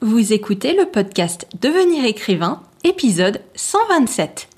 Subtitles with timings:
[0.00, 4.48] Vous écoutez le podcast Devenir écrivain, épisode 127.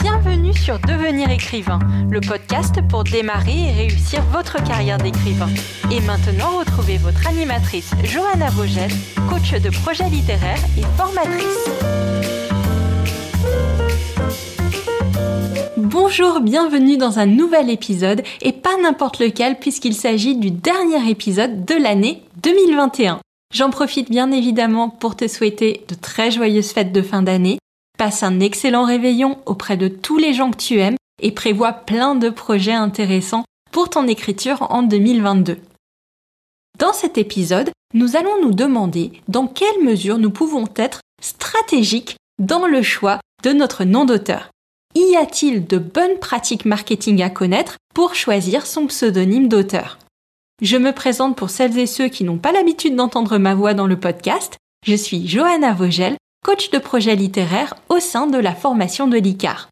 [0.00, 1.78] Bienvenue sur Devenir écrivain,
[2.08, 5.50] le podcast pour démarrer et réussir votre carrière d'écrivain.
[5.92, 8.90] Et maintenant, retrouvez votre animatrice Johanna Vogel,
[9.28, 11.68] coach de projet littéraire et formatrice.
[15.76, 21.66] Bonjour, bienvenue dans un nouvel épisode et pas n'importe lequel puisqu'il s'agit du dernier épisode
[21.66, 23.20] de l'année 2021.
[23.54, 27.58] J'en profite bien évidemment pour te souhaiter de très joyeuses fêtes de fin d'année.
[27.96, 32.16] Passe un excellent réveillon auprès de tous les gens que tu aimes et prévois plein
[32.16, 35.58] de projets intéressants pour ton écriture en 2022.
[36.80, 42.66] Dans cet épisode, nous allons nous demander dans quelle mesure nous pouvons être stratégiques dans
[42.66, 44.50] le choix de notre nom d'auteur.
[44.96, 49.98] Y a-t-il de bonnes pratiques marketing à connaître pour choisir son pseudonyme d'auteur?
[50.62, 53.86] Je me présente pour celles et ceux qui n'ont pas l'habitude d'entendre ma voix dans
[53.86, 54.56] le podcast.
[54.86, 59.68] Je suis Johanna Vogel, coach de projet littéraire au sein de la formation de l'ICAR.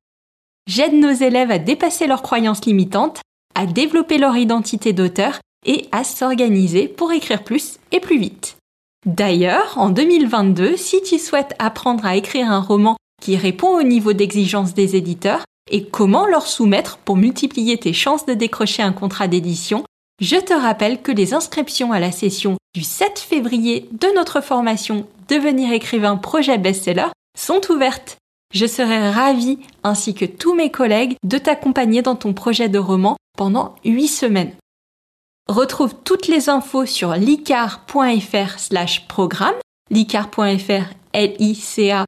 [0.66, 3.20] J'aide nos élèves à dépasser leurs croyances limitantes,
[3.54, 8.56] à développer leur identité d'auteur et à s'organiser pour écrire plus et plus vite.
[9.06, 14.12] D'ailleurs, en 2022, si tu souhaites apprendre à écrire un roman qui répond au niveau
[14.12, 19.28] d'exigence des éditeurs et comment leur soumettre pour multiplier tes chances de décrocher un contrat
[19.28, 19.84] d'édition,
[20.20, 25.06] je te rappelle que les inscriptions à la session du 7 février de notre formation
[25.28, 28.18] Devenir écrivain projet best-seller sont ouvertes.
[28.52, 33.16] Je serai ravie, ainsi que tous mes collègues, de t'accompagner dans ton projet de roman
[33.36, 34.52] pendant 8 semaines.
[35.48, 39.54] Retrouve toutes les infos sur licar.fr slash programme,
[39.90, 42.04] licar.fr, L-I-C-A-R-E-S.fr,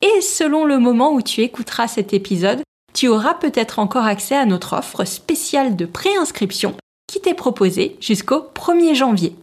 [0.00, 4.46] et selon le moment où tu écouteras cet épisode, tu auras peut-être encore accès à
[4.46, 6.74] notre offre spéciale de préinscription
[7.06, 9.34] qui t'est proposée jusqu'au 1er janvier.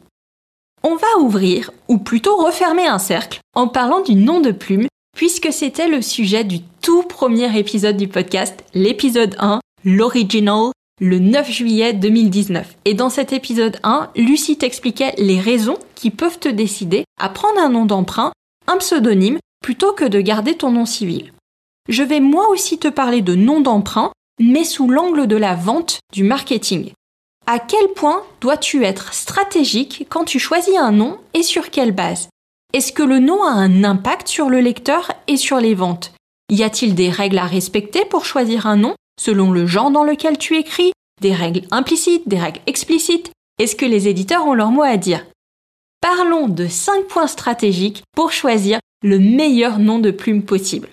[0.83, 5.51] On va ouvrir, ou plutôt refermer un cercle, en parlant du nom de plume, puisque
[5.51, 11.93] c'était le sujet du tout premier épisode du podcast, l'épisode 1, l'original, le 9 juillet
[11.93, 12.77] 2019.
[12.85, 17.59] Et dans cet épisode 1, Lucie t'expliquait les raisons qui peuvent te décider à prendre
[17.59, 18.31] un nom d'emprunt,
[18.67, 21.31] un pseudonyme, plutôt que de garder ton nom civil
[21.87, 25.99] je vais moi aussi te parler de nom d'emprunt, mais sous l'angle de la vente
[26.13, 26.91] du marketing.
[27.47, 32.29] À quel point dois-tu être stratégique quand tu choisis un nom et sur quelle base?
[32.73, 36.13] Est-ce que le nom a un impact sur le lecteur et sur les ventes?
[36.49, 40.37] Y a-t-il des règles à respecter pour choisir un nom selon le genre dans lequel
[40.37, 40.91] tu écris?
[41.21, 43.31] Des règles implicites, des règles explicites?
[43.59, 45.25] Est-ce que les éditeurs ont leur mot à dire?
[46.01, 50.89] Parlons de 5 points stratégiques pour choisir le meilleur nom de plume possible.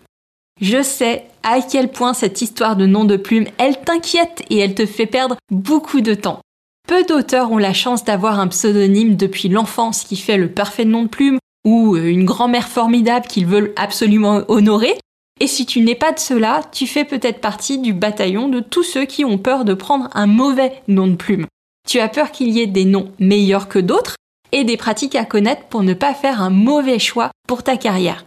[0.63, 4.77] Je sais à quel point cette histoire de nom de plume, elle t'inquiète et elle
[4.77, 6.39] te fait perdre beaucoup de temps.
[6.87, 11.03] Peu d'auteurs ont la chance d'avoir un pseudonyme depuis l'enfance qui fait le parfait nom
[11.03, 14.95] de plume ou euh, une grand-mère formidable qu'ils veulent absolument honorer.
[15.41, 18.85] Et si tu n'es pas de cela, tu fais peut-être partie du bataillon de tous
[18.85, 21.47] ceux qui ont peur de prendre un mauvais nom de plume.
[21.89, 24.15] Tu as peur qu'il y ait des noms meilleurs que d'autres
[24.53, 28.25] et des pratiques à connaître pour ne pas faire un mauvais choix pour ta carrière.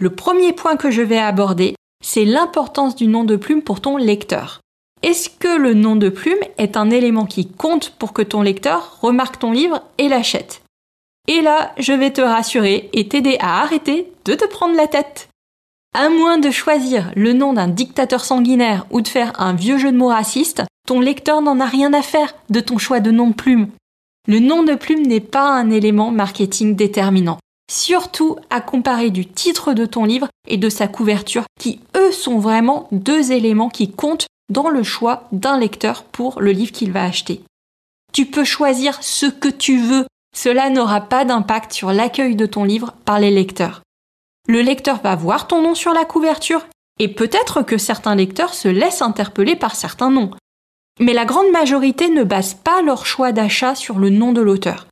[0.00, 3.96] Le premier point que je vais aborder, c'est l'importance du nom de plume pour ton
[3.96, 4.60] lecteur.
[5.02, 8.98] Est-ce que le nom de plume est un élément qui compte pour que ton lecteur
[9.00, 10.62] remarque ton livre et l'achète?
[11.28, 15.28] Et là, je vais te rassurer et t'aider à arrêter de te prendre la tête.
[15.94, 19.92] À moins de choisir le nom d'un dictateur sanguinaire ou de faire un vieux jeu
[19.92, 23.28] de mots raciste, ton lecteur n'en a rien à faire de ton choix de nom
[23.28, 23.68] de plume.
[24.26, 27.38] Le nom de plume n'est pas un élément marketing déterminant
[27.70, 32.38] surtout à comparer du titre de ton livre et de sa couverture, qui eux sont
[32.38, 37.04] vraiment deux éléments qui comptent dans le choix d'un lecteur pour le livre qu'il va
[37.04, 37.42] acheter.
[38.12, 40.06] Tu peux choisir ce que tu veux,
[40.36, 43.82] cela n'aura pas d'impact sur l'accueil de ton livre par les lecteurs.
[44.48, 46.66] Le lecteur va voir ton nom sur la couverture,
[46.98, 50.30] et peut-être que certains lecteurs se laissent interpeller par certains noms.
[51.00, 54.86] Mais la grande majorité ne base pas leur choix d'achat sur le nom de l'auteur.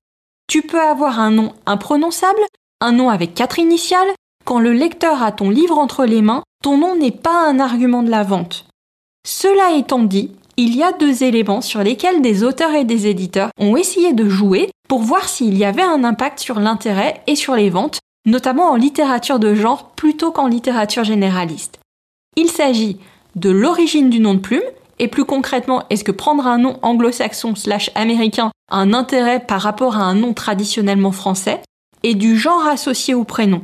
[0.49, 2.41] Tu peux avoir un nom imprononçable,
[2.81, 4.09] un nom avec quatre initiales,
[4.45, 8.03] quand le lecteur a ton livre entre les mains, ton nom n'est pas un argument
[8.03, 8.67] de la vente.
[9.27, 13.51] Cela étant dit, il y a deux éléments sur lesquels des auteurs et des éditeurs
[13.59, 17.55] ont essayé de jouer pour voir s'il y avait un impact sur l'intérêt et sur
[17.55, 21.79] les ventes, notamment en littérature de genre plutôt qu'en littérature généraliste.
[22.37, 22.99] Il s'agit
[23.37, 24.63] de l'origine du nom de plume,
[24.99, 29.63] et plus concrètement, est-ce que prendre un nom anglo-saxon slash américain a un intérêt par
[29.63, 31.63] rapport à un nom traditionnellement français?
[32.03, 33.63] Et du genre associé au prénom.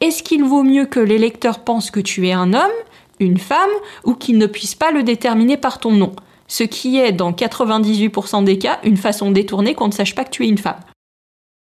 [0.00, 2.70] Est-ce qu'il vaut mieux que les lecteurs pensent que tu es un homme,
[3.18, 3.70] une femme,
[4.04, 6.12] ou qu'ils ne puissent pas le déterminer par ton nom?
[6.48, 10.30] Ce qui est, dans 98% des cas, une façon détournée qu'on ne sache pas que
[10.30, 10.80] tu es une femme.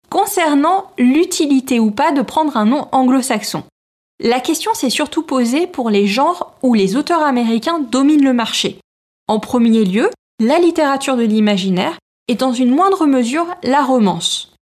[0.10, 3.64] Concernant l'utilité ou pas de prendre un nom anglo-saxon,
[4.22, 8.80] la question s'est surtout posée pour les genres où les auteurs américains dominent le marché.
[9.28, 10.10] En premier lieu,
[10.40, 11.98] la littérature de l'imaginaire
[12.28, 14.55] et dans une moindre mesure la romance.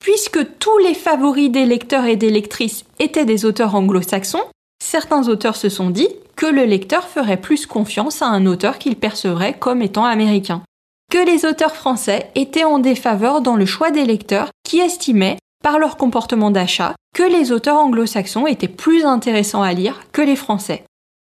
[0.00, 4.42] Puisque tous les favoris des lecteurs et des lectrices étaient des auteurs anglo-saxons,
[4.82, 8.96] certains auteurs se sont dit que le lecteur ferait plus confiance à un auteur qu'il
[8.96, 10.62] percevrait comme étant américain.
[11.10, 15.78] Que les auteurs français étaient en défaveur dans le choix des lecteurs qui estimaient, par
[15.78, 20.84] leur comportement d'achat, que les auteurs anglo-saxons étaient plus intéressants à lire que les français.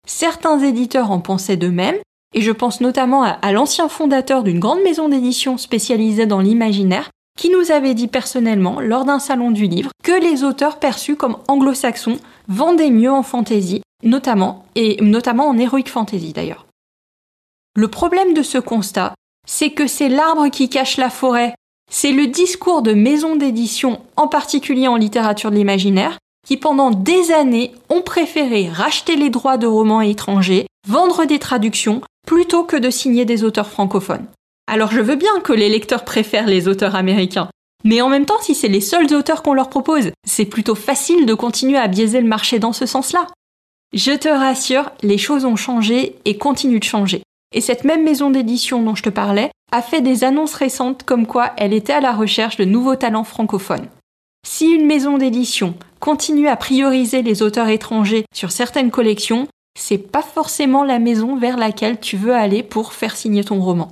[0.08, 1.98] Certains éditeurs en pensaient de même,
[2.34, 7.50] et je pense notamment à, l'ancien fondateur d'une grande maison d'édition spécialisée dans l'imaginaire, qui
[7.50, 12.20] nous avait dit personnellement, lors d'un salon du livre, que les auteurs perçus comme anglo-saxons
[12.48, 16.68] vendaient mieux en fantasy, notamment, et notamment en heroic fantasy d'ailleurs.
[17.76, 19.16] Le problème de ce constat,
[19.48, 21.56] c'est que c'est l'arbre qui cache la forêt.
[21.92, 27.32] C'est le discours de maisons d'édition, en particulier en littérature de l'imaginaire, qui pendant des
[27.32, 32.90] années ont préféré racheter les droits de romans étrangers, vendre des traductions, plutôt que de
[32.90, 34.28] signer des auteurs francophones.
[34.68, 37.50] Alors je veux bien que les lecteurs préfèrent les auteurs américains,
[37.84, 41.26] mais en même temps, si c'est les seuls auteurs qu'on leur propose, c'est plutôt facile
[41.26, 43.28] de continuer à biaiser le marché dans ce sens-là.
[43.94, 47.22] Je te rassure, les choses ont changé et continuent de changer.
[47.54, 51.28] Et cette même maison d'édition dont je te parlais a fait des annonces récentes comme
[51.28, 53.88] quoi elle était à la recherche de nouveaux talents francophones.
[54.48, 59.48] Si une maison d'édition continue à prioriser les auteurs étrangers sur certaines collections,
[59.80, 63.90] c'est pas forcément la maison vers laquelle tu veux aller pour faire signer ton roman.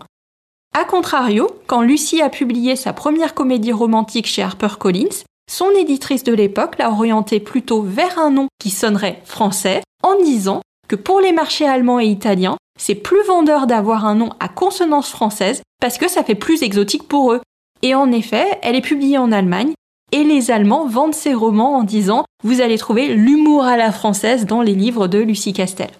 [0.73, 6.33] A contrario, quand Lucie a publié sa première comédie romantique chez HarperCollins, son éditrice de
[6.33, 11.33] l'époque l'a orientée plutôt vers un nom qui sonnerait français en disant que pour les
[11.33, 16.07] marchés allemands et italiens, c'est plus vendeur d'avoir un nom à consonance française parce que
[16.07, 17.41] ça fait plus exotique pour eux.
[17.81, 19.73] Et en effet, elle est publiée en Allemagne
[20.13, 24.45] et les Allemands vendent ses romans en disant vous allez trouver l'humour à la française
[24.45, 25.91] dans les livres de Lucie Castel.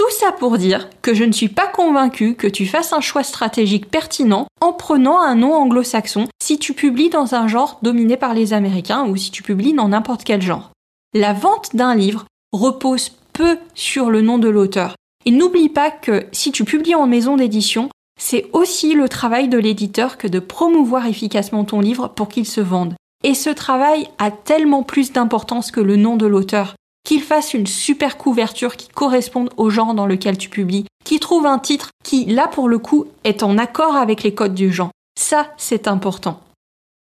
[0.00, 3.22] Tout ça pour dire que je ne suis pas convaincue que tu fasses un choix
[3.22, 8.32] stratégique pertinent en prenant un nom anglo-saxon si tu publies dans un genre dominé par
[8.32, 10.70] les Américains ou si tu publies dans n'importe quel genre.
[11.12, 14.94] La vente d'un livre repose peu sur le nom de l'auteur.
[15.26, 19.58] Et n'oublie pas que si tu publies en maison d'édition, c'est aussi le travail de
[19.58, 22.94] l'éditeur que de promouvoir efficacement ton livre pour qu'il se vende.
[23.22, 26.74] Et ce travail a tellement plus d'importance que le nom de l'auteur.
[27.10, 31.44] Qu'il fasse une super couverture qui corresponde au genre dans lequel tu publies, qu'il trouve
[31.44, 34.92] un titre qui, là pour le coup, est en accord avec les codes du genre.
[35.18, 36.38] Ça, c'est important.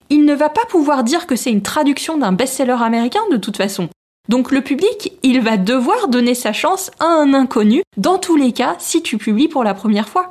[0.09, 3.57] Il ne va pas pouvoir dire que c'est une traduction d'un best-seller américain de toute
[3.57, 3.89] façon.
[4.29, 8.53] Donc le public, il va devoir donner sa chance à un inconnu, dans tous les
[8.53, 10.31] cas, si tu publies pour la première fois.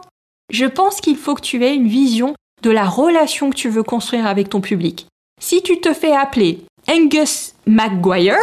[0.54, 2.34] Je pense qu'il faut que tu aies une vision
[2.64, 5.08] de la relation que tu veux construire avec ton public.
[5.42, 8.38] Si tu te fais appeler Angus McGuire,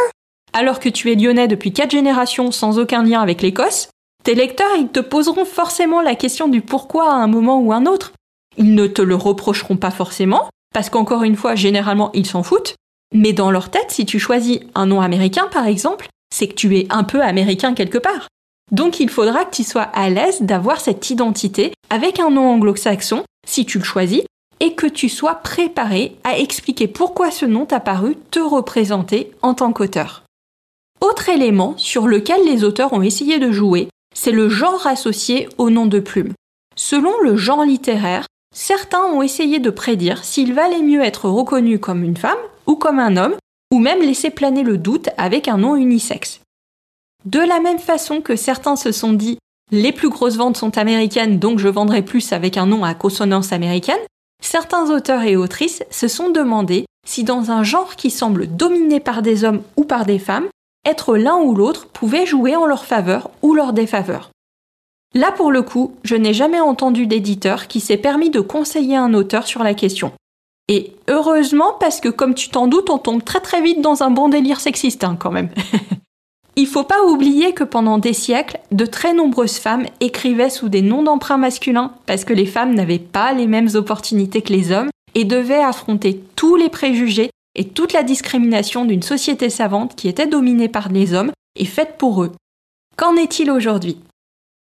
[0.53, 3.89] alors que tu es lyonnais depuis quatre générations sans aucun lien avec l'Écosse,
[4.23, 7.85] tes lecteurs, ils te poseront forcément la question du pourquoi à un moment ou un
[7.85, 8.13] autre.
[8.57, 12.75] Ils ne te le reprocheront pas forcément, parce qu'encore une fois, généralement, ils s'en foutent.
[13.13, 16.77] Mais dans leur tête, si tu choisis un nom américain, par exemple, c'est que tu
[16.77, 18.27] es un peu américain quelque part.
[18.71, 23.23] Donc il faudra que tu sois à l'aise d'avoir cette identité avec un nom anglo-saxon,
[23.45, 24.23] si tu le choisis,
[24.59, 29.53] et que tu sois préparé à expliquer pourquoi ce nom t'a paru te représenter en
[29.53, 30.22] tant qu'auteur.
[31.03, 35.69] Autre élément sur lequel les auteurs ont essayé de jouer, c'est le genre associé au
[35.69, 36.31] nom de plume.
[36.77, 42.05] Selon le genre littéraire, certains ont essayé de prédire s'il valait mieux être reconnu comme
[42.05, 43.35] une femme ou comme un homme,
[43.73, 46.39] ou même laisser planer le doute avec un nom unisexe.
[47.25, 49.39] De la même façon que certains se sont dit
[49.71, 53.51] les plus grosses ventes sont américaines donc je vendrai plus avec un nom à consonance
[53.51, 53.99] américaine,
[54.41, 59.21] certains auteurs et autrices se sont demandé si dans un genre qui semble dominé par
[59.21, 60.47] des hommes ou par des femmes,
[60.85, 64.31] être l'un ou l'autre pouvait jouer en leur faveur ou leur défaveur.
[65.15, 69.13] Là pour le coup, je n'ai jamais entendu d'éditeur qui s'est permis de conseiller un
[69.13, 70.11] auteur sur la question.
[70.69, 74.11] Et heureusement parce que comme tu t'en doutes, on tombe très très vite dans un
[74.11, 75.49] bon délire sexiste hein, quand même.
[76.55, 80.83] Il faut pas oublier que pendant des siècles, de très nombreuses femmes écrivaient sous des
[80.83, 84.89] noms d'emprunt masculins parce que les femmes n'avaient pas les mêmes opportunités que les hommes
[85.15, 90.27] et devaient affronter tous les préjugés et toute la discrimination d'une société savante qui était
[90.27, 92.31] dominée par les hommes et faite pour eux.
[92.97, 93.97] Qu'en est-il aujourd'hui?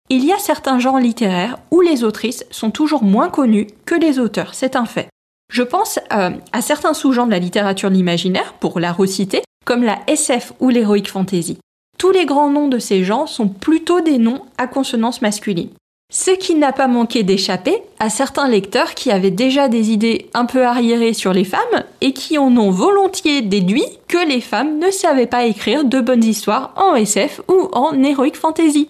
[0.09, 4.19] Il y a certains genres littéraires où les autrices sont toujours moins connues que les
[4.19, 5.09] auteurs, c'est un fait.
[5.51, 9.83] Je pense euh, à certains sous-genres de la littérature de l'imaginaire, pour la reciter, comme
[9.83, 11.57] la SF ou l'heroic fantasy
[12.03, 15.69] tous les grands noms de ces gens sont plutôt des noms à consonance masculine.
[16.15, 20.45] Ce qui n'a pas manqué d'échapper à certains lecteurs qui avaient déjà des idées un
[20.45, 24.91] peu arriérées sur les femmes et qui en ont volontiers déduit que les femmes ne
[24.91, 28.89] savaient pas écrire de bonnes histoires en SF ou en heroic fantasy.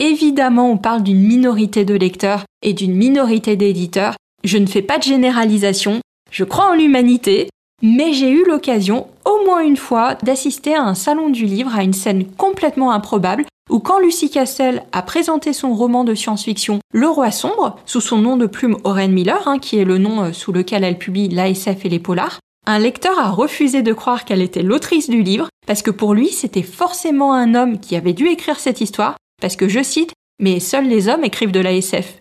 [0.00, 4.16] Évidemment, on parle d'une minorité de lecteurs et d'une minorité d'éditeurs.
[4.42, 6.00] Je ne fais pas de généralisation,
[6.32, 7.48] je crois en l'humanité,
[7.80, 11.84] mais j'ai eu l'occasion, au moins une fois, d'assister à un salon du livre à
[11.84, 17.08] une scène complètement improbable où quand Lucie Castel a présenté son roman de science-fiction Le
[17.08, 20.32] Roi Sombre, sous son nom de plume Oren Miller, hein, qui est le nom euh,
[20.32, 24.42] sous lequel elle publie l'ASF et les polars, un lecteur a refusé de croire qu'elle
[24.42, 28.26] était l'autrice du livre, parce que pour lui c'était forcément un homme qui avait dû
[28.28, 32.18] écrire cette histoire, parce que je cite, mais seuls les hommes écrivent de l'ASF.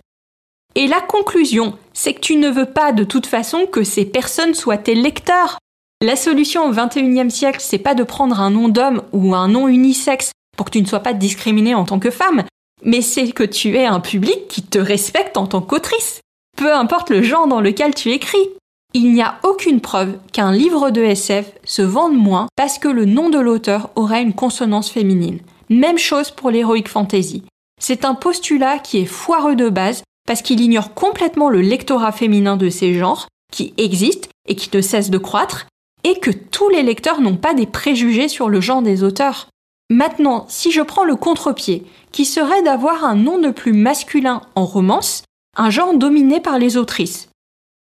[0.76, 4.54] Et la conclusion, c'est que tu ne veux pas de toute façon que ces personnes
[4.54, 5.58] soient tes lecteurs.
[6.02, 9.68] La solution au XXIe siècle, c'est pas de prendre un nom d'homme ou un nom
[9.68, 12.44] unisexe pour que tu ne sois pas discriminée en tant que femme,
[12.84, 16.20] mais c'est que tu aies un public qui te respecte en tant qu'autrice,
[16.58, 18.50] peu importe le genre dans lequel tu écris.
[18.94, 23.06] Il n'y a aucune preuve qu'un livre de SF se vende moins parce que le
[23.06, 25.40] nom de l'auteur aurait une consonance féminine.
[25.70, 27.46] Même chose pour l'heroic fantasy.
[27.80, 32.58] C'est un postulat qui est foireux de base parce qu'il ignore complètement le lectorat féminin
[32.58, 35.68] de ces genres, qui existe et qui ne cesse de croître,
[36.04, 39.48] et que tous les lecteurs n'ont pas des préjugés sur le genre des auteurs.
[39.90, 44.66] Maintenant, si je prends le contre-pied, qui serait d'avoir un nom de plus masculin en
[44.66, 45.24] romance,
[45.58, 47.30] un genre dominé par les autrices.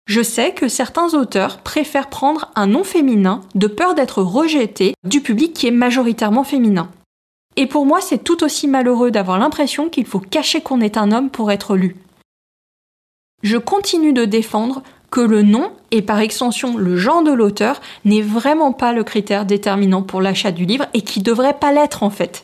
[0.06, 5.20] Je sais que certains auteurs préfèrent prendre un nom féminin de peur d'être rejetés du
[5.20, 6.90] public qui est majoritairement féminin.
[7.56, 11.10] Et pour moi, c'est tout aussi malheureux d'avoir l'impression qu'il faut cacher qu'on est un
[11.10, 11.96] homme pour être lu.
[13.42, 18.22] Je continue de défendre que le nom, et par extension le genre de l'auteur, n'est
[18.22, 22.10] vraiment pas le critère déterminant pour l'achat du livre et qui devrait pas l'être en
[22.10, 22.42] fait.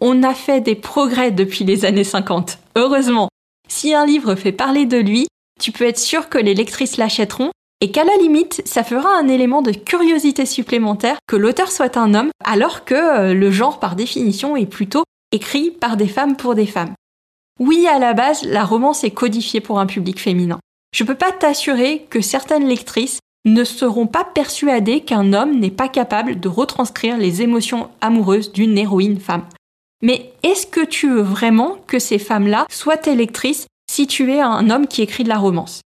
[0.00, 3.28] On a fait des progrès depuis les années 50, heureusement.
[3.68, 5.26] Si un livre fait parler de lui,
[5.60, 9.28] tu peux être sûr que les lectrices l'achèteront et qu'à la limite, ça fera un
[9.28, 13.94] élément de curiosité supplémentaire que l'auteur soit un homme, alors que euh, le genre par
[13.94, 16.94] définition est plutôt écrit par des femmes pour des femmes.
[17.60, 20.58] Oui, à la base, la romance est codifiée pour un public féminin.
[20.94, 25.88] Je peux pas t'assurer que certaines lectrices ne seront pas persuadées qu'un homme n'est pas
[25.88, 29.44] capable de retranscrire les émotions amoureuses d'une héroïne femme.
[30.02, 34.40] Mais est-ce que tu veux vraiment que ces femmes-là soient tes lectrices si tu es
[34.40, 35.80] un homme qui écrit de la romance?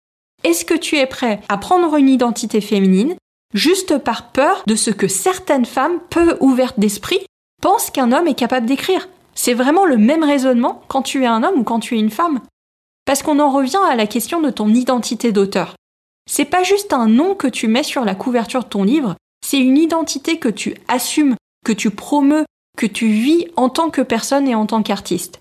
[0.44, 3.14] Est-ce que tu es prêt à prendre une identité féminine
[3.54, 7.20] juste par peur de ce que certaines femmes, peu ouvertes d'esprit,
[7.60, 9.08] pensent qu'un homme est capable d'écrire?
[9.34, 12.10] C'est vraiment le même raisonnement quand tu es un homme ou quand tu es une
[12.10, 12.40] femme.
[13.04, 15.74] Parce qu'on en revient à la question de ton identité d'auteur.
[16.30, 19.58] C'est pas juste un nom que tu mets sur la couverture de ton livre, c'est
[19.58, 22.44] une identité que tu assumes, que tu promeus,
[22.76, 25.40] que tu vis en tant que personne et en tant qu'artiste.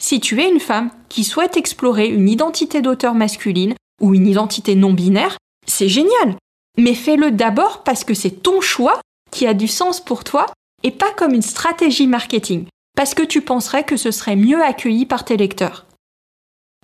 [0.00, 4.74] Si tu es une femme qui souhaite explorer une identité d'auteur masculine ou une identité
[4.74, 6.36] non binaire, c'est génial.
[6.76, 10.46] Mais fais-le d'abord parce que c'est ton choix qui a du sens pour toi
[10.82, 15.06] et pas comme une stratégie marketing, parce que tu penserais que ce serait mieux accueilli
[15.06, 15.85] par tes lecteurs.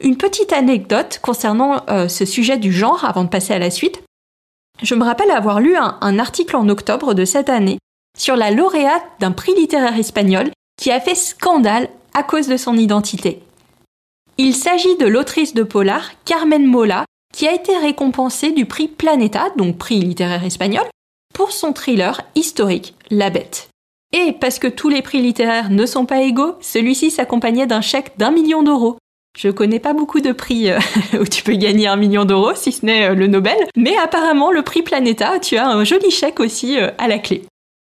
[0.00, 4.02] Une petite anecdote concernant euh, ce sujet du genre avant de passer à la suite.
[4.82, 7.78] Je me rappelle avoir lu un, article en octobre de cette année
[8.18, 12.76] sur la lauréate d'un prix littéraire espagnol qui a fait scandale à cause de son
[12.76, 13.42] identité.
[14.38, 19.50] Il s'agit de l'autrice de polar Carmen Mola, qui a été récompensée du prix Planeta,
[19.56, 20.84] donc prix littéraire espagnol,
[21.32, 23.68] pour son thriller historique La Bête.
[24.12, 28.18] Et parce que tous les prix littéraires ne sont pas égaux, celui-ci s'accompagnait d'un chèque
[28.18, 28.98] d'un million d'euros
[29.38, 30.78] je connais pas beaucoup de prix euh,
[31.20, 34.50] où tu peux gagner un million d'euros, si ce n'est euh, le Nobel, mais apparemment
[34.50, 37.44] le prix Planeta, tu as un joli chèque aussi euh, à la clé.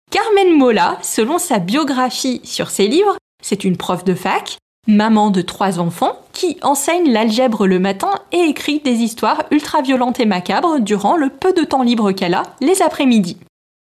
[0.10, 5.42] Carmen Mola, selon sa biographie sur ses livres, c'est une prof de fac, maman de
[5.42, 10.80] trois enfants, qui enseigne l'algèbre le matin et écrit des histoires ultra violentes et macabres
[10.80, 13.38] durant le peu de temps libre qu'elle a les après-midi.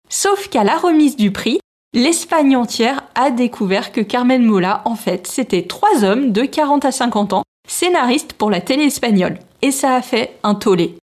[0.09, 1.61] Sauf qu'à la remise du prix,
[1.95, 6.93] l'Espagne entière a découvert que Carmen Mola, en fait, c'était trois hommes de 40 à
[6.93, 9.39] 50 ans, scénaristes pour la télé espagnole.
[9.63, 10.97] Et ça a fait un tollé.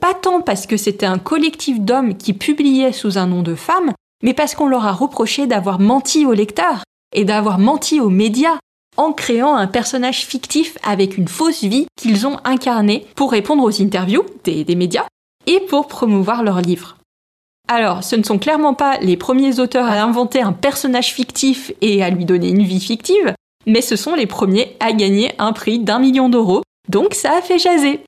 [0.00, 3.92] Pas tant parce que c'était un collectif d'hommes qui publiaient sous un nom de femme,
[4.22, 6.82] mais parce qu'on leur a reproché d'avoir menti aux lecteurs
[7.14, 8.58] et d'avoir menti aux médias
[8.96, 13.82] en créant un personnage fictif avec une fausse vie qu'ils ont incarné pour répondre aux
[13.82, 15.06] interviews des, des médias
[15.46, 16.96] et pour promouvoir leurs livres.
[17.68, 22.02] Alors, ce ne sont clairement pas les premiers auteurs à inventer un personnage fictif et
[22.02, 23.34] à lui donner une vie fictive,
[23.66, 27.40] mais ce sont les premiers à gagner un prix d'un million d'euros, donc ça a
[27.40, 28.00] fait jaser.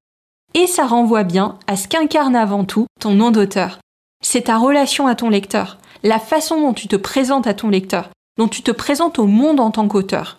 [0.54, 3.78] Et ça renvoie bien à ce qu'incarne avant tout ton nom d'auteur.
[4.22, 8.10] C'est ta relation à ton lecteur, la façon dont tu te présentes à ton lecteur,
[8.38, 10.38] dont tu te présentes au monde en tant qu'auteur.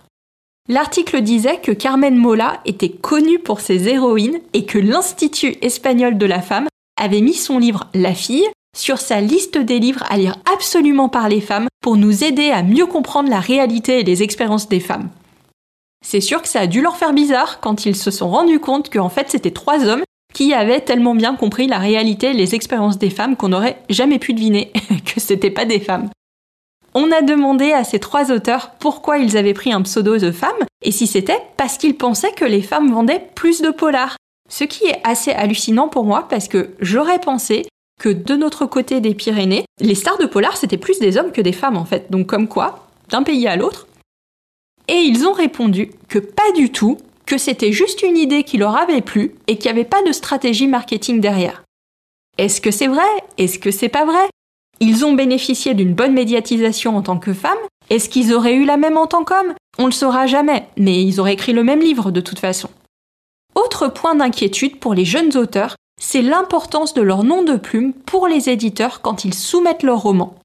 [0.69, 6.25] L'article disait que Carmen Mola était connue pour ses héroïnes et que l'Institut espagnol de
[6.25, 6.67] la femme
[7.00, 8.47] avait mis son livre La fille
[8.77, 12.63] sur sa liste des livres à lire absolument par les femmes pour nous aider à
[12.63, 15.10] mieux comprendre la réalité et les expériences des femmes.
[16.05, 18.91] C'est sûr que ça a dû leur faire bizarre quand ils se sont rendus compte
[18.91, 20.03] qu'en fait c'était trois hommes
[20.34, 24.19] qui avaient tellement bien compris la réalité et les expériences des femmes qu'on n'aurait jamais
[24.19, 24.72] pu deviner
[25.05, 26.10] que c'était pas des femmes.
[26.93, 30.55] On a demandé à ces trois auteurs pourquoi ils avaient pris un pseudo de femme
[30.84, 34.15] et si c'était parce qu'ils pensaient que les femmes vendaient plus de polars.
[34.50, 37.67] Ce qui est assez hallucinant pour moi parce que j'aurais pensé
[37.99, 41.41] que de notre côté des Pyrénées, les stars de polar c'était plus des hommes que
[41.41, 42.11] des femmes en fait.
[42.11, 43.87] Donc comme quoi, d'un pays à l'autre.
[44.87, 48.77] Et ils ont répondu que pas du tout, que c'était juste une idée qui leur
[48.77, 51.63] avait plu et qu'il n'y avait pas de stratégie marketing derrière.
[52.37, 53.03] Est-ce que c'est vrai?
[53.37, 54.27] Est-ce que c'est pas vrai?
[54.79, 57.57] Ils ont bénéficié d'une bonne médiatisation en tant que femmes
[57.89, 59.55] Est-ce qu'ils auraient eu la même en tant qu'hommes?
[59.79, 62.69] On le saura jamais, mais ils auraient écrit le même livre de toute façon.
[63.55, 68.27] Autre point d'inquiétude pour les jeunes auteurs, c'est l'importance de leur nom de plume pour
[68.27, 70.35] les éditeurs quand ils soumettent leur roman.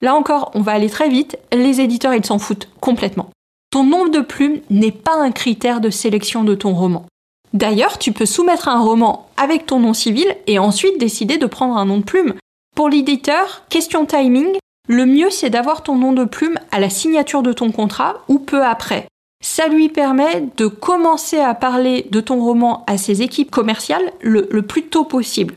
[0.00, 3.30] Là encore, on va aller très vite, les éditeurs ils s'en foutent complètement.
[3.70, 7.06] Ton nombre de plumes n'est pas un critère de sélection de ton roman.
[7.52, 11.76] D'ailleurs, tu peux soumettre un roman avec ton nom civil et ensuite décider de prendre
[11.76, 12.34] un nom de plume.
[12.76, 14.56] Pour l'éditeur, question timing,
[14.88, 18.38] le mieux c'est d'avoir ton nom de plume à la signature de ton contrat ou
[18.38, 19.06] peu après.
[19.40, 24.62] Ça lui permet de commencer à parler de ton roman à ses équipes commerciales le,
[24.62, 25.54] plus tôt possible.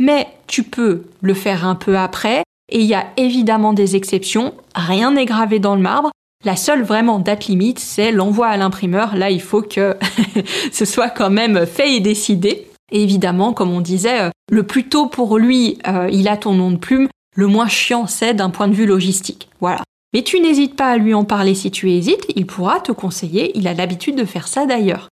[0.00, 4.54] Mais tu peux le faire un peu après, et il y a évidemment des exceptions,
[4.74, 6.10] rien n'est gravé dans le marbre,
[6.44, 9.16] la seule vraiment date limite, c'est l'envoi à l'imprimeur.
[9.16, 9.96] Là, il faut que
[10.72, 12.68] ce soit quand même fait et décidé.
[12.92, 16.54] Et évidemment, comme on disait, euh, le plus tôt pour lui, euh, il a ton
[16.54, 19.48] nom de plume, le moins chiant c'est d'un point de vue logistique.
[19.60, 19.82] Voilà.
[20.12, 23.56] Mais tu n'hésites pas à lui en parler si tu hésites, il pourra te conseiller,
[23.56, 25.08] il a l'habitude de faire ça d'ailleurs.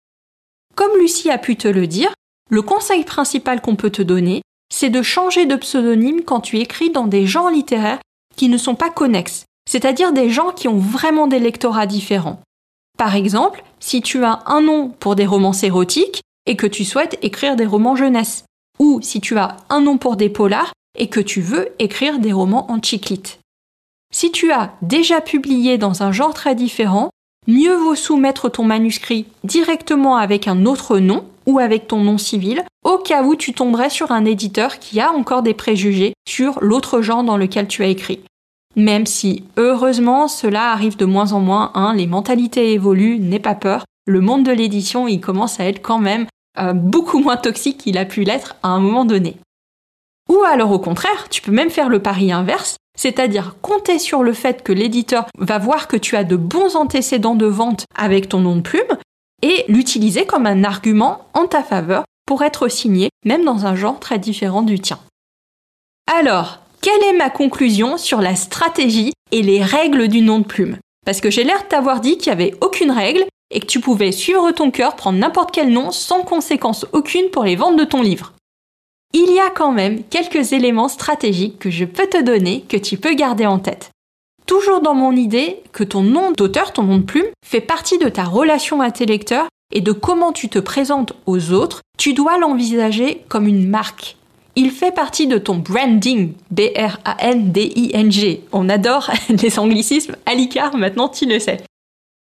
[0.76, 2.12] Comme Lucie a pu te le dire,
[2.50, 6.90] le conseil principal qu'on peut te donner, c'est de changer de pseudonyme quand tu écris
[6.90, 8.00] dans des genres littéraires
[8.36, 12.40] qui ne sont pas connexes c'est-à-dire des gens qui ont vraiment des lectorats différents.
[12.98, 17.18] Par exemple, si tu as un nom pour des romans érotiques et que tu souhaites
[17.22, 18.44] écrire des romans jeunesse,
[18.78, 22.32] ou si tu as un nom pour des polars et que tu veux écrire des
[22.32, 23.40] romans en chiclite.
[24.14, 27.10] Si tu as déjà publié dans un genre très différent,
[27.48, 32.62] mieux vaut soumettre ton manuscrit directement avec un autre nom ou avec ton nom civil,
[32.84, 37.02] au cas où tu tomberais sur un éditeur qui a encore des préjugés sur l'autre
[37.02, 38.20] genre dans lequel tu as écrit.
[38.76, 43.56] Même si, heureusement, cela arrive de moins en moins, hein, les mentalités évoluent, n'aie pas
[43.56, 43.84] peur.
[44.06, 46.26] Le monde de l'édition, il commence à être quand même
[46.60, 49.36] euh, beaucoup moins toxique qu'il a pu l'être à un moment donné.
[50.28, 54.32] Ou alors au contraire, tu peux même faire le pari inverse, c'est-à-dire compter sur le
[54.32, 58.40] fait que l'éditeur va voir que tu as de bons antécédents de vente avec ton
[58.40, 58.98] nom de plume
[59.42, 64.00] et l'utiliser comme un argument en ta faveur pour être signé, même dans un genre
[64.00, 64.98] très différent du tien.
[66.10, 70.78] Alors, quelle est ma conclusion sur la stratégie et les règles du nom de plume?
[71.04, 73.80] Parce que j'ai l'air de t'avoir dit qu'il n'y avait aucune règle et que tu
[73.80, 77.84] pouvais suivre ton cœur, prendre n'importe quel nom sans conséquence aucune pour les ventes de
[77.84, 78.32] ton livre.
[79.16, 82.96] Il y a quand même quelques éléments stratégiques que je peux te donner que tu
[82.96, 83.92] peux garder en tête.
[84.44, 88.08] Toujours dans mon idée que ton nom d'auteur, ton nom de plume, fait partie de
[88.08, 92.38] ta relation à tes lecteurs et de comment tu te présentes aux autres, tu dois
[92.38, 94.16] l'envisager comme une marque.
[94.56, 98.42] Il fait partie de ton branding, B-R-A-N-D-I-N-G.
[98.50, 101.62] On adore les anglicismes, à maintenant tu le sais.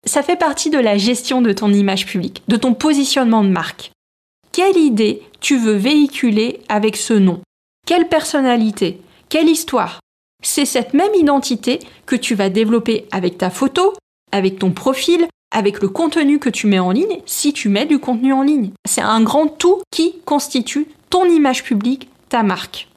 [0.08, 3.92] Ça fait partie de la gestion de ton image publique, de ton positionnement de marque.
[4.51, 7.41] Quelle idée tu veux véhiculer avec ce nom?
[7.85, 8.99] Quelle personnalité?
[9.29, 9.99] Quelle histoire?
[10.43, 13.93] C'est cette même identité que tu vas développer avec ta photo,
[14.31, 17.99] avec ton profil, avec le contenu que tu mets en ligne si tu mets du
[17.99, 18.71] contenu en ligne.
[18.88, 22.88] C'est un grand tout qui constitue ton image publique, ta marque.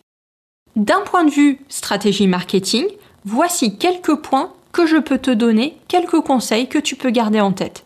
[0.77, 2.87] D'un point de vue stratégie marketing,
[3.25, 7.53] voici quelques points que je peux te donner, quelques conseils que tu peux garder en
[7.53, 7.85] tête.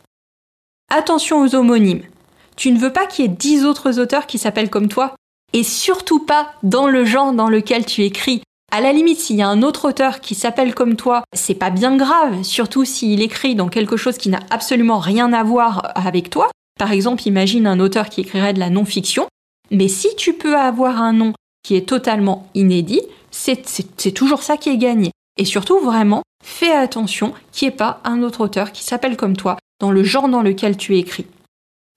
[0.88, 2.02] Attention aux homonymes.
[2.56, 5.14] Tu ne veux pas qu'il y ait 10 autres auteurs qui s'appellent comme toi,
[5.52, 8.42] et surtout pas dans le genre dans lequel tu écris.
[8.72, 11.70] À la limite, s'il y a un autre auteur qui s'appelle comme toi, c'est pas
[11.70, 16.30] bien grave, surtout s'il écrit dans quelque chose qui n'a absolument rien à voir avec
[16.30, 16.50] toi.
[16.78, 19.26] Par exemple, imagine un auteur qui écrirait de la non-fiction.
[19.70, 24.70] Mais si tu peux avoir un nom qui est totalement inédit, c'est toujours ça qui
[24.70, 25.12] est gagné.
[25.38, 29.36] Et surtout, vraiment, fais attention qu'il n'y ait pas un autre auteur qui s'appelle comme
[29.36, 31.26] toi dans le genre dans lequel tu écris.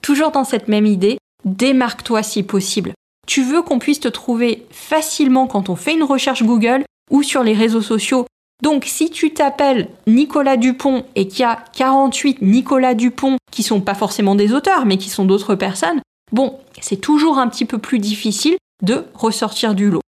[0.03, 2.93] Toujours dans cette même idée, démarque-toi si possible.
[3.27, 7.43] Tu veux qu'on puisse te trouver facilement quand on fait une recherche Google ou sur
[7.43, 8.25] les réseaux sociaux
[8.63, 13.81] Donc si tu t'appelles Nicolas Dupont et qu'il y a 48 Nicolas Dupont qui sont
[13.81, 17.77] pas forcément des auteurs mais qui sont d'autres personnes, bon, c'est toujours un petit peu
[17.77, 20.01] plus difficile de ressortir du lot.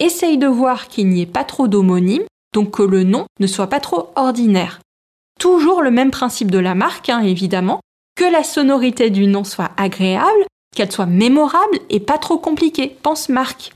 [0.00, 3.68] Essaye de voir qu'il n'y ait pas trop d'homonymes, donc que le nom ne soit
[3.68, 4.80] pas trop ordinaire.
[5.38, 7.80] Toujours le même principe de la marque, hein, évidemment,
[8.14, 12.96] que la sonorité du nom soit agréable, qu'elle soit mémorable et pas trop compliquée.
[13.02, 13.72] Pense marque.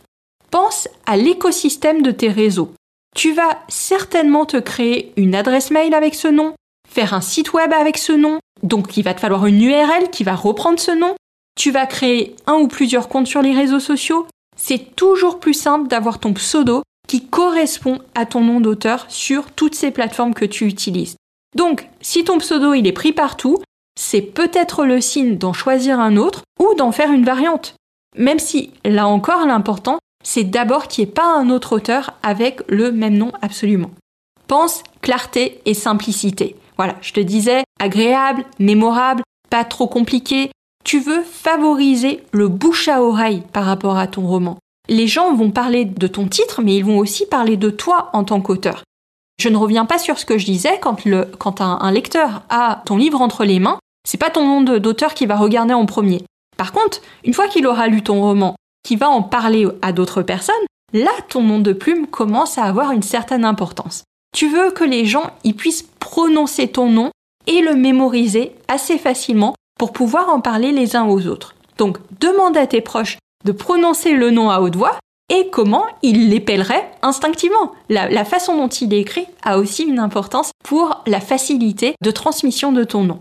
[0.51, 2.73] Pense à l'écosystème de tes réseaux.
[3.15, 6.55] Tu vas certainement te créer une adresse mail avec ce nom,
[6.89, 10.25] faire un site web avec ce nom, donc il va te falloir une URL qui
[10.25, 11.15] va reprendre ce nom.
[11.57, 14.27] Tu vas créer un ou plusieurs comptes sur les réseaux sociaux.
[14.57, 19.75] C'est toujours plus simple d'avoir ton pseudo qui correspond à ton nom d'auteur sur toutes
[19.75, 21.17] ces plateformes que tu utilises.
[21.57, 23.57] Donc, si ton pseudo il est pris partout,
[23.99, 27.75] c'est peut-être le signe d'en choisir un autre ou d'en faire une variante.
[28.17, 32.61] Même si, là encore, l'important, c'est d'abord qu'il n'y ait pas un autre auteur avec
[32.69, 33.91] le même nom absolument.
[34.47, 36.55] Pense clarté et simplicité.
[36.77, 40.53] Voilà, je te disais, agréable, mémorable, pas trop compliqué.
[40.85, 44.59] Tu veux favoriser le bouche à oreille par rapport à ton roman.
[44.89, 48.23] Les gens vont parler de ton titre, mais ils vont aussi parler de toi en
[48.23, 48.85] tant qu'auteur.
[49.41, 53.21] Je ne reviens pas sur ce que je disais quand, un lecteur a ton livre
[53.21, 56.25] entre les mains, c'est pas ton nom d'auteur qui va regarder en premier.
[56.57, 60.23] Par contre, une fois qu'il aura lu ton roman, qui va en parler à d'autres
[60.23, 60.55] personnes,
[60.95, 64.05] là ton nom de plume commence à avoir une certaine importance.
[64.35, 67.11] Tu veux que les gens y puissent prononcer ton nom
[67.47, 71.55] et le mémoriser assez facilement pour pouvoir en parler les uns aux autres.
[71.77, 74.97] Donc demande à tes proches de prononcer le nom à haute voix
[75.29, 77.73] et comment ils l'épelleraient instinctivement.
[77.91, 82.11] La, la façon dont il est écrit a aussi une importance pour la facilité de
[82.11, 83.19] transmission de ton nom.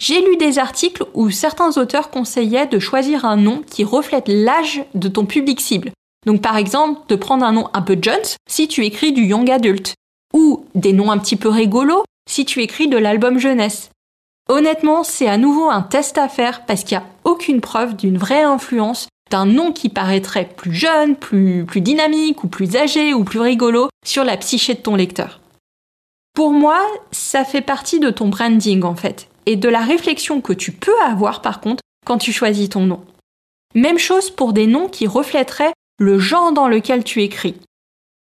[0.00, 4.82] J'ai lu des articles où certains auteurs conseillaient de choisir un nom qui reflète l'âge
[4.94, 5.90] de ton public cible.
[6.26, 9.50] Donc par exemple, de prendre un nom un peu jeune si tu écris du young
[9.50, 9.92] adult,
[10.32, 13.90] ou des noms un petit peu rigolos si tu écris de l'album jeunesse.
[14.48, 18.16] Honnêtement, c'est à nouveau un test à faire parce qu'il n'y a aucune preuve d'une
[18.16, 23.22] vraie influence d'un nom qui paraîtrait plus jeune, plus, plus dynamique ou plus âgé ou
[23.22, 25.40] plus rigolo sur la psyché de ton lecteur.
[26.34, 26.80] Pour moi,
[27.12, 30.98] ça fait partie de ton branding en fait et de la réflexion que tu peux
[31.02, 33.00] avoir par contre quand tu choisis ton nom.
[33.74, 37.54] Même chose pour des noms qui reflèteraient le genre dans lequel tu écris.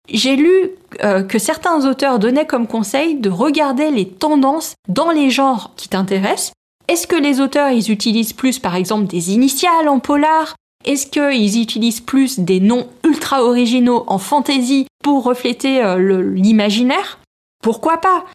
[0.09, 0.71] J'ai lu
[1.03, 5.89] euh, que certains auteurs donnaient comme conseil de regarder les tendances dans les genres qui
[5.89, 6.53] t'intéressent.
[6.89, 10.55] Est-ce que les auteurs utilisent plus par exemple des initiales en polar?
[10.85, 17.19] Est-ce qu'ils utilisent plus des noms ultra originaux en fantasy pour refléter euh, l'imaginaire?
[17.63, 18.27] Pourquoi pas?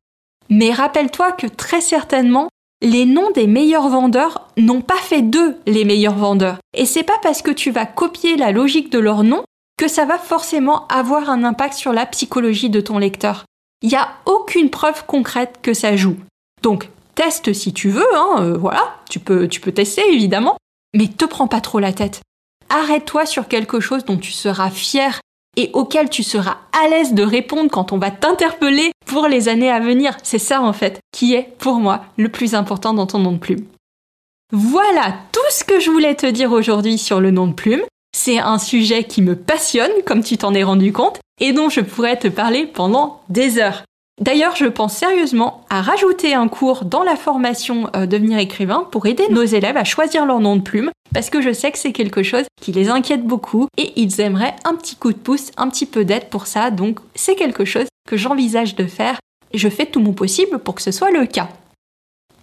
[0.49, 2.49] Mais rappelle-toi que très certainement
[2.81, 6.59] les noms des meilleurs vendeurs n'ont pas fait d'eux les meilleurs vendeurs.
[6.73, 9.43] Et c'est pas parce que tu vas copier la logique de leur nom
[9.77, 13.45] que ça va forcément avoir un impact sur la psychologie de ton lecteur.
[13.81, 16.17] Il n'y a aucune preuve concrète que ça joue.
[16.61, 20.57] Donc, teste si tu veux, hein, euh, voilà, tu peux, tu peux tester évidemment,
[20.93, 22.21] mais te prends pas trop la tête.
[22.69, 25.21] Arrête-toi sur quelque chose dont tu seras fier
[25.57, 29.71] et auquel tu seras à l'aise de répondre quand on va t'interpeller pour les années
[29.71, 30.15] à venir.
[30.23, 33.38] C'est ça en fait qui est pour moi le plus important dans ton nom de
[33.38, 33.65] plume.
[34.51, 37.83] Voilà tout ce que je voulais te dire aujourd'hui sur le nom de plume.
[38.15, 41.81] C'est un sujet qui me passionne, comme tu t'en es rendu compte, et dont je
[41.81, 43.83] pourrais te parler pendant des heures.
[44.19, 49.05] D'ailleurs, je pense sérieusement à rajouter un cours dans la formation euh, Devenir écrivain pour
[49.05, 51.93] aider nos élèves à choisir leur nom de plume, parce que je sais que c'est
[51.93, 55.69] quelque chose qui les inquiète beaucoup et ils aimeraient un petit coup de pouce, un
[55.69, 59.19] petit peu d'aide pour ça, donc c'est quelque chose que j'envisage de faire
[59.51, 61.49] et je fais tout mon possible pour que ce soit le cas.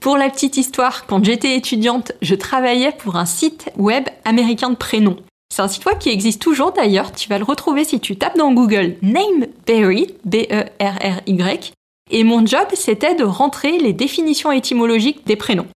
[0.00, 4.76] Pour la petite histoire, quand j'étais étudiante, je travaillais pour un site web américain de
[4.76, 5.18] prénoms.
[5.56, 8.36] C'est un site web qui existe toujours d'ailleurs, tu vas le retrouver si tu tapes
[8.36, 11.72] dans Google Nameberry, B-E-R-R-Y,
[12.10, 15.66] et mon job c'était de rentrer les définitions étymologiques des prénoms.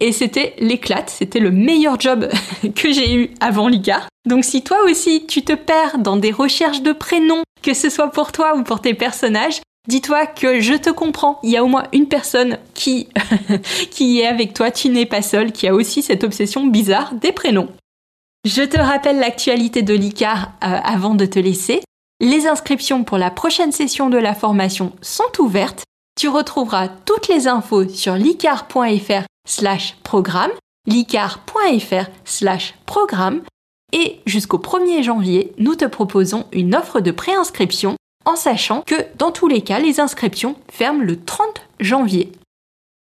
[0.00, 2.28] Et c'était l'éclate, c'était le meilleur job
[2.74, 4.08] que j'ai eu avant l'ICAR.
[4.28, 8.10] Donc si toi aussi tu te perds dans des recherches de prénoms, que ce soit
[8.10, 11.38] pour toi ou pour tes personnages, dis-toi que je te comprends.
[11.44, 13.06] Il y a au moins une personne qui,
[13.92, 17.30] qui est avec toi, tu n'es pas seul, qui a aussi cette obsession bizarre des
[17.30, 17.68] prénoms.
[18.44, 21.80] Je te rappelle l'actualité de l'ICAR euh, avant de te laisser.
[22.20, 25.84] Les inscriptions pour la prochaine session de la formation sont ouvertes.
[26.18, 30.50] Tu retrouveras toutes les infos sur licar.fr slash programme,
[30.86, 33.42] licar.fr slash programme
[33.92, 39.30] et jusqu'au 1er janvier, nous te proposons une offre de préinscription en sachant que dans
[39.30, 41.46] tous les cas, les inscriptions ferment le 30
[41.78, 42.32] janvier.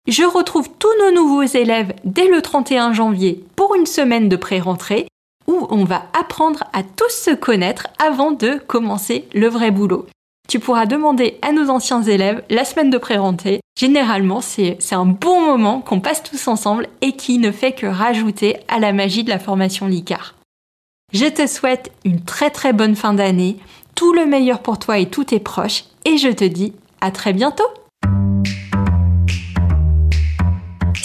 [0.06, 5.08] Je retrouve tous nos nouveaux élèves dès le 31 janvier pour une semaine de pré-rentrée
[5.46, 10.06] où on va apprendre à tous se connaître avant de commencer le vrai boulot.
[10.48, 13.60] tu pourras demander à nos anciens élèves la semaine de pré-rentrée.
[13.78, 18.58] Généralement, c'est un bon moment qu'on passe tous ensemble et qui ne fait que rajouter
[18.68, 20.34] à la magie de la formation LICAR.
[21.12, 23.56] Je te souhaite une très très bonne fin d'année,
[23.94, 27.32] tout le meilleur pour toi et tous tes proches, et je te dis à très
[27.32, 27.64] bientôt